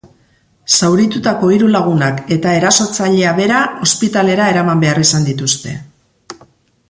Zauritutako 0.77 1.49
hiru 1.55 1.67
lagunak 1.75 2.23
eta 2.37 2.55
erasotzailea 2.61 3.35
bera 3.41 3.59
ospitalera 3.89 4.49
eraman 4.55 4.83
behar 4.87 5.03
izan 5.05 5.29
dituzte. 5.31 5.77